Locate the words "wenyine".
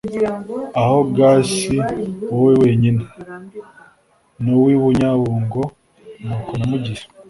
2.61-3.01